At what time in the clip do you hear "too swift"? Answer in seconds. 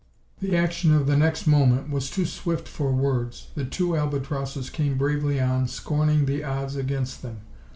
2.09-2.67